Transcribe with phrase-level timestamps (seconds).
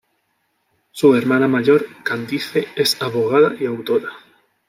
[0.89, 4.09] Su hermana mayor, Candice, es abogada y autora.